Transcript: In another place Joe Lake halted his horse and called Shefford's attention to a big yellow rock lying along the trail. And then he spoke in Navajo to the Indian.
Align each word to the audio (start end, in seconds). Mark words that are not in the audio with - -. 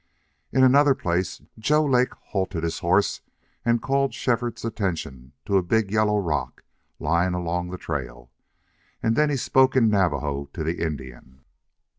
In 0.51 0.63
another 0.63 0.95
place 0.95 1.43
Joe 1.59 1.85
Lake 1.85 2.15
halted 2.33 2.63
his 2.63 2.79
horse 2.79 3.21
and 3.63 3.83
called 3.83 4.15
Shefford's 4.15 4.65
attention 4.65 5.33
to 5.45 5.57
a 5.57 5.61
big 5.61 5.91
yellow 5.91 6.17
rock 6.17 6.63
lying 6.97 7.35
along 7.35 7.69
the 7.69 7.77
trail. 7.77 8.31
And 9.03 9.15
then 9.15 9.29
he 9.29 9.37
spoke 9.37 9.75
in 9.75 9.89
Navajo 9.91 10.45
to 10.53 10.63
the 10.63 10.83
Indian. 10.83 11.41